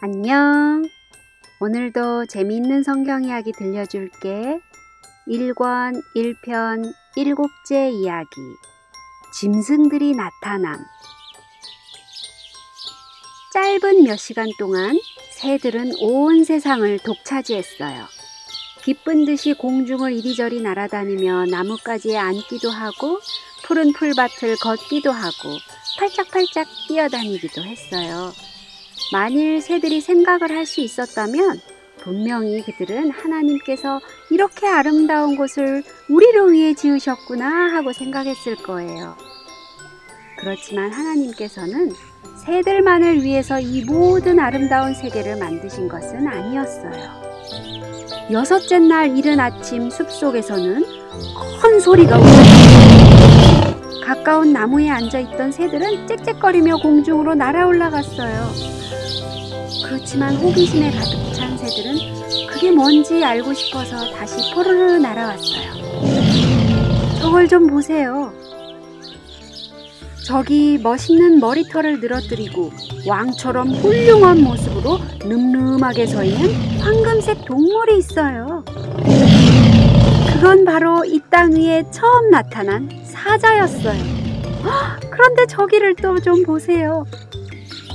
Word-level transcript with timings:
안녕. 0.00 0.88
오늘도 1.58 2.26
재미있는 2.26 2.84
성경 2.84 3.24
이야기 3.24 3.50
들려줄게. 3.50 4.60
1권 5.26 6.00
1편 6.14 6.92
7째 7.16 7.92
이야기. 7.92 8.36
짐승들이 9.34 10.14
나타남. 10.14 10.78
짧은 13.52 14.04
몇 14.04 14.16
시간 14.16 14.46
동안 14.56 14.96
새들은 15.32 15.94
온 15.98 16.44
세상을 16.44 17.00
독차지했어요. 17.00 18.06
기쁜 18.84 19.24
듯이 19.24 19.52
공중을 19.52 20.12
이리저리 20.12 20.62
날아다니며 20.62 21.46
나뭇가지에 21.46 22.16
앉기도 22.16 22.70
하고 22.70 23.18
푸른 23.64 23.92
풀밭을 23.92 24.58
걷기도 24.60 25.10
하고 25.10 25.58
팔짝팔짝 25.98 26.68
뛰어다니기도 26.86 27.64
했어요. 27.64 28.32
만일 29.12 29.60
새들이 29.60 30.00
생각을 30.00 30.50
할 30.50 30.66
수 30.66 30.80
있었다면 30.80 31.60
분명히 31.98 32.62
그들은 32.62 33.10
하나님께서 33.10 34.00
이렇게 34.30 34.66
아름다운 34.66 35.36
곳을 35.36 35.82
우리를 36.08 36.52
위해 36.52 36.74
지으셨구나 36.74 37.46
하고 37.74 37.92
생각했을 37.92 38.56
거예요. 38.56 39.16
그렇지만 40.38 40.90
하나님께서는 40.92 41.92
새들만을 42.44 43.24
위해서 43.24 43.58
이 43.58 43.84
모든 43.84 44.38
아름다운 44.38 44.94
세계를 44.94 45.36
만드신 45.36 45.88
것은 45.88 46.26
아니었어요. 46.26 47.28
여섯째 48.30 48.78
날 48.78 49.16
이른 49.16 49.40
아침 49.40 49.90
숲속에서는 49.90 50.84
큰 51.60 51.80
소리가 51.80 52.16
울렸어요. 52.18 52.77
가까운 54.08 54.54
나무에 54.54 54.88
앉아 54.88 55.18
있던 55.18 55.52
새들은 55.52 56.06
짹짹거리며 56.06 56.78
공중으로 56.78 57.34
날아 57.34 57.66
올라갔어요. 57.66 58.50
그렇지만 59.84 60.34
호기심에 60.36 60.92
가득 60.92 61.34
찬 61.34 61.58
새들은 61.58 62.48
그게 62.48 62.70
뭔지 62.70 63.22
알고 63.22 63.52
싶어서 63.52 64.10
다시 64.12 64.54
포르르 64.54 64.92
날아왔어요. 64.92 65.72
저걸 67.20 67.48
좀 67.48 67.66
보세요. 67.66 68.32
저기 70.24 70.78
멋있는 70.82 71.38
머리털을 71.38 72.00
늘어뜨리고 72.00 72.72
왕처럼 73.06 73.72
훌륭한 73.72 74.42
모습으로 74.42 75.00
늠름하게 75.22 76.06
서 76.06 76.24
있는 76.24 76.80
황금색 76.80 77.44
동물이 77.44 77.98
있어요. 77.98 78.64
바로 80.78 81.04
이 81.04 81.18
땅 81.28 81.56
위에 81.56 81.82
처음 81.90 82.30
나타난 82.30 82.88
사자였어요. 83.04 84.00
헉, 84.62 85.00
그런데 85.10 85.44
저기를 85.46 85.96
또 85.96 86.20
좀 86.20 86.44
보세요. 86.44 87.04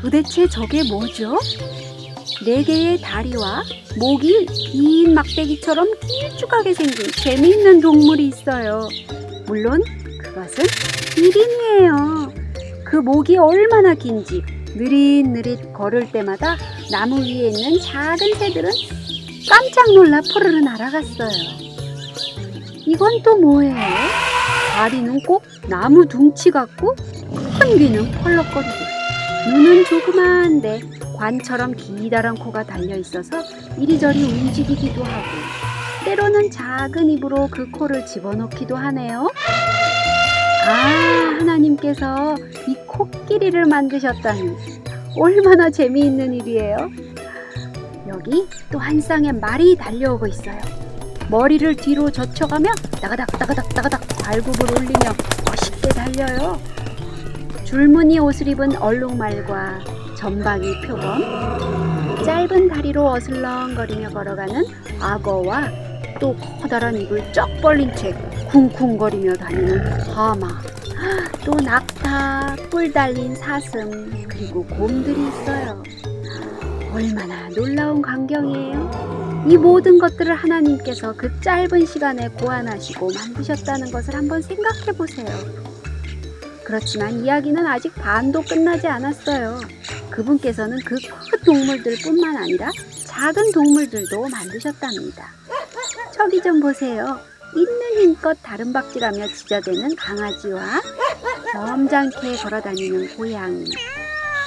도대체 0.00 0.48
저게 0.48 0.82
뭐죠? 0.82 1.38
네 2.44 2.64
개의 2.64 3.00
다리와 3.00 3.62
목이 3.96 4.46
긴 4.46 5.14
막대기처럼 5.14 5.86
길쭉하게 6.00 6.74
생긴 6.74 7.06
재미있는 7.12 7.80
동물이 7.80 8.26
있어요. 8.26 8.88
물론 9.46 9.80
그것은 10.20 10.64
기린이에요. 11.14 12.32
그 12.84 12.96
목이 12.96 13.36
얼마나 13.36 13.94
긴지 13.94 14.42
느릿느릿 14.74 15.72
걸을 15.72 16.10
때마다 16.10 16.56
나무 16.90 17.20
위에 17.20 17.50
있는 17.50 17.78
작은 17.80 18.34
새들은 18.34 18.68
깜짝 19.48 19.94
놀라 19.94 20.20
푸르르 20.32 20.58
날아갔어요. 20.58 21.63
이건 22.86 23.22
또 23.22 23.36
뭐예요? 23.36 23.74
다리는 24.76 25.20
꼭 25.26 25.42
나무 25.68 26.06
둥치 26.06 26.50
같고 26.50 26.94
큰 27.58 27.78
귀는 27.78 28.10
펄럭거리고 28.12 28.72
눈은 29.48 29.84
조그마한데 29.84 30.80
관처럼 31.16 31.74
기다란 31.74 32.34
코가 32.34 32.64
달려 32.64 32.96
있어서 32.96 33.42
이리저리 33.78 34.22
움직이기도 34.22 35.02
하고 35.04 35.26
때로는 36.04 36.50
작은 36.50 37.08
입으로 37.10 37.48
그 37.50 37.70
코를 37.70 38.04
집어넣기도 38.04 38.76
하네요. 38.76 39.30
아, 40.66 41.36
하나님께서 41.38 42.34
이 42.68 42.74
코끼리를 42.86 43.64
만드셨다니 43.66 44.50
얼마나 45.16 45.70
재미있는 45.70 46.34
일이에요. 46.34 46.76
여기 48.08 48.46
또 48.70 48.78
한 48.78 49.00
쌍의 49.00 49.32
말이 49.34 49.76
달려오고 49.76 50.26
있어요. 50.26 50.58
머리를 51.30 51.74
뒤로 51.76 52.10
젖혀가며 52.10 52.70
따가닥 53.00 53.26
따가닥 53.38 53.68
따가닥 53.70 54.00
발굽을 54.22 54.70
올리며 54.72 55.14
멋있게 55.46 55.88
달려요. 55.88 56.60
줄무늬 57.64 58.18
옷을 58.18 58.48
입은 58.48 58.76
얼룩말과 58.76 59.80
점박이 60.16 60.82
표범, 60.86 62.24
짧은 62.24 62.68
다리로 62.68 63.06
어슬렁거리며 63.12 64.10
걸어가는 64.10 64.64
악어와 65.00 65.70
또 66.20 66.36
커다란 66.62 66.96
입을 66.96 67.32
쩍 67.32 67.48
벌린 67.60 67.94
채 67.96 68.12
쿵쿵거리며 68.50 69.34
다니는 69.34 70.00
하마, 70.10 70.48
또 71.44 71.52
낙타, 71.54 72.56
뿔 72.70 72.92
달린 72.92 73.34
사슴, 73.34 74.10
그리고 74.28 74.64
곰들이 74.64 75.28
있어요. 75.28 75.82
얼마나 76.92 77.48
놀라운 77.48 78.00
광경이에요. 78.00 79.23
이 79.46 79.56
모든 79.56 79.98
것들을 79.98 80.34
하나님께서 80.34 81.14
그 81.14 81.30
짧은 81.40 81.84
시간에 81.86 82.28
고안하시고 82.28 83.10
만드셨다는 83.12 83.90
것을 83.90 84.14
한번 84.14 84.40
생각해 84.40 84.92
보세요. 84.96 85.26
그렇지만 86.64 87.22
이야기는 87.24 87.66
아직 87.66 87.94
반도 87.94 88.40
끝나지 88.42 88.86
않았어요. 88.86 89.60
그분께서는 90.10 90.78
그 90.80 90.96
큰 91.30 91.38
동물들 91.44 91.96
뿐만 92.02 92.36
아니라 92.36 92.70
작은 93.06 93.52
동물들도 93.52 94.28
만드셨답니다. 94.28 95.28
저기 96.12 96.40
좀 96.40 96.60
보세요. 96.60 97.18
있는 97.54 98.00
힘껏 98.02 98.36
다른 98.42 98.72
박질하며 98.72 99.26
지저대는 99.28 99.94
강아지와 99.96 100.80
점잖게 101.52 102.36
걸어다니는 102.36 103.16
고양이, 103.16 103.64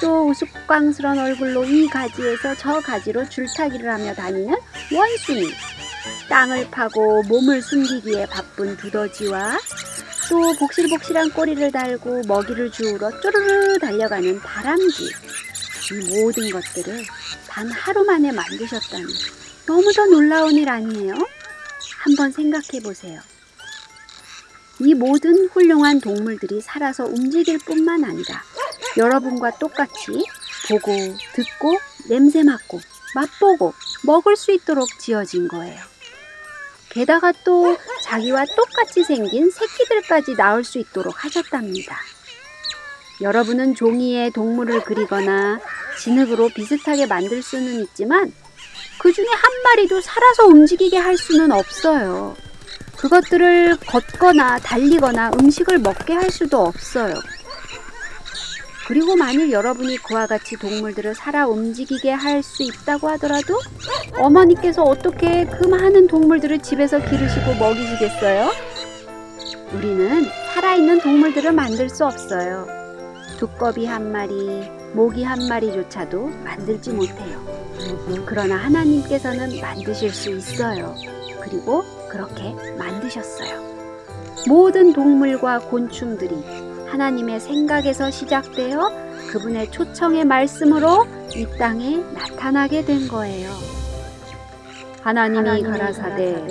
또 0.00 0.28
우스꽝스런 0.28 1.18
얼굴로 1.18 1.64
이 1.64 1.88
가지에서 1.88 2.54
저 2.56 2.80
가지로 2.80 3.28
줄타기를 3.28 3.90
하며 3.90 4.14
다니는 4.14 4.54
원숭이, 4.92 5.50
땅을 6.28 6.70
파고 6.70 7.22
몸을 7.24 7.62
숨기기에 7.62 8.26
바쁜 8.26 8.76
두더지와 8.76 9.58
또 10.28 10.54
복실복실한 10.58 11.30
꼬리를 11.30 11.70
달고 11.70 12.22
먹이를 12.26 12.70
주우러 12.70 13.10
쪼르르 13.20 13.78
달려가는 13.78 14.40
다람쥐. 14.40 15.04
이 15.04 16.20
모든 16.20 16.50
것들을 16.50 17.04
단 17.48 17.70
하루 17.70 18.04
만에 18.04 18.32
만드셨다니 18.32 19.04
너무도 19.66 20.06
놀라운 20.06 20.54
일 20.54 20.68
아니에요? 20.68 21.14
한번 21.98 22.32
생각해 22.32 22.80
보세요. 22.82 23.20
이 24.80 24.94
모든 24.94 25.48
훌륭한 25.48 26.00
동물들이 26.00 26.60
살아서 26.60 27.04
움직일 27.04 27.58
뿐만 27.58 28.04
아니라 28.04 28.42
여러분과 28.96 29.52
똑같이 29.58 30.24
보고, 30.68 30.92
듣고, 31.34 31.78
냄새 32.08 32.42
맡고, 32.42 32.80
맛보고, 33.14 33.74
먹을 34.04 34.36
수 34.36 34.52
있도록 34.52 34.88
지어진 34.98 35.48
거예요. 35.48 35.80
게다가 36.88 37.32
또 37.44 37.76
자기와 38.02 38.44
똑같이 38.56 39.04
생긴 39.04 39.50
새끼들까지 39.50 40.34
낳을 40.34 40.64
수 40.64 40.78
있도록 40.78 41.24
하셨답니다. 41.24 41.98
여러분은 43.20 43.74
종이에 43.74 44.30
동물을 44.30 44.82
그리거나 44.82 45.60
진흙으로 45.98 46.50
비슷하게 46.50 47.06
만들 47.06 47.42
수는 47.42 47.82
있지만 47.82 48.32
그 48.98 49.12
중에 49.12 49.26
한 49.26 49.62
마리도 49.62 50.00
살아서 50.00 50.46
움직이게 50.46 50.96
할 50.96 51.16
수는 51.16 51.52
없어요. 51.52 52.36
그것들을 52.96 53.76
걷거나 53.86 54.58
달리거나 54.58 55.32
음식을 55.38 55.78
먹게 55.78 56.14
할 56.14 56.30
수도 56.30 56.62
없어요. 56.62 57.14
그리고 58.86 59.16
만일 59.16 59.50
여러분이 59.50 59.96
그와 59.98 60.26
같이 60.26 60.56
동물들을 60.56 61.14
살아 61.16 61.48
움직이게 61.48 62.12
할 62.12 62.42
수 62.42 62.62
있다고 62.62 63.08
하더라도 63.10 63.58
어머니께서 64.18 64.82
어떻게 64.82 65.44
그 65.46 65.66
많은 65.66 66.06
동물들을 66.06 66.60
집에서 66.60 66.98
기르시고 66.98 67.54
먹이시겠어요? 67.54 68.50
우리는 69.72 70.24
살아있는 70.54 71.00
동물들을 71.00 71.50
만들 71.52 71.88
수 71.88 72.04
없어요. 72.04 72.66
두꺼비 73.38 73.86
한 73.86 74.12
마리, 74.12 74.70
모기 74.94 75.24
한 75.24 75.48
마리조차도 75.48 76.26
만들지 76.44 76.92
못해요. 76.92 77.44
그러나 78.24 78.56
하나님께서는 78.56 79.60
만드실 79.60 80.10
수 80.10 80.30
있어요. 80.30 80.94
그리고 81.42 81.82
그렇게 82.08 82.54
만드셨어요. 82.78 83.66
모든 84.46 84.92
동물과 84.92 85.60
곤충들이 85.60 86.36
하나님의 86.88 87.40
생각에서 87.40 88.10
시작되어 88.10 88.90
그분의 89.30 89.70
초청의 89.70 90.24
말씀으로 90.24 91.06
이 91.34 91.46
땅에 91.58 91.98
나타나게 92.14 92.84
된 92.84 93.08
거예요. 93.08 93.50
하나님이 95.02 95.62
가라사대 95.62 96.46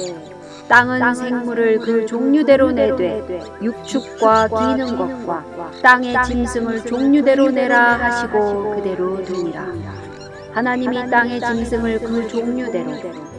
땅은 0.68 1.14
생물을 1.14 1.80
그 1.80 2.06
종류대로 2.06 2.72
내되 2.72 3.40
육축과 3.62 4.48
뛰는 4.48 4.98
것과 4.98 5.46
땅의 5.84 6.16
짐승을 6.26 6.86
종류대로 6.86 7.52
내라 7.52 8.00
하시고 8.00 8.76
그대로 8.76 9.24
되니라. 9.24 9.74
하나님이 10.54 11.10
땅의 11.10 11.42
짐승을 11.42 12.00
그 12.00 12.28
종류대로, 12.30 12.92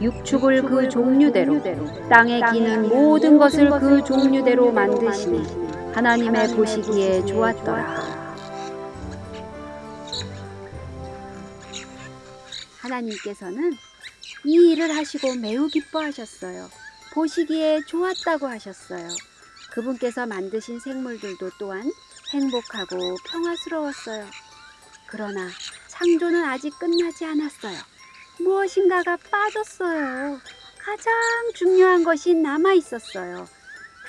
육축을 0.03 0.63
그 0.65 0.89
종류대로, 0.89 1.63
땅에 2.11 2.43
기는 2.53 2.91
모든 2.91 3.39
것을 3.39 3.71
그 3.71 4.05
종류대로 4.05 4.71
만드시니 4.71 5.66
하나님의 5.97 6.55
보시기에 6.55 7.25
좋았더라. 7.25 8.37
하나님께서는 12.83 13.73
이 14.45 14.73
일을 14.73 14.95
하시고 14.95 15.37
매우 15.37 15.69
기뻐하셨어요. 15.69 16.69
보시기에 17.15 17.81
좋았다고 17.87 18.47
하셨어요. 18.47 19.09
그분께서 19.73 20.27
만드신 20.27 20.81
생물들도 20.81 21.53
또한 21.59 21.91
행복하고 22.35 23.17
평화스러웠어요. 23.31 24.27
그러나 25.07 25.49
창조는 25.89 26.45
아직 26.45 26.79
끝나지 26.79 27.25
않았어요. 27.25 27.79
무엇인가가 28.41 29.17
빠졌어요. 29.31 30.39
가장 30.79 31.15
중요한 31.55 32.05
것이 32.05 32.35
남아 32.35 32.75
있었어요. 32.75 33.49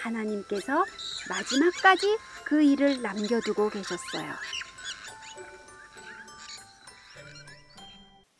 하나님께서 0.08 0.84
마지막까지 1.30 2.18
그 2.46 2.62
일을 2.62 3.02
남겨두고 3.02 3.70
계셨어요. 3.70 4.34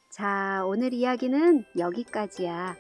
자, 0.10 0.64
오늘 0.66 0.94
이야기는 0.94 1.66
여기까지야. 1.78 2.76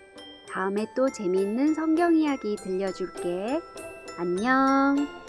다음에 0.52 0.88
또 0.96 1.12
재미있는 1.12 1.76
성경 1.76 2.16
이야기 2.16 2.56
들려줄게. 2.56 3.62
안녕. 4.18 5.27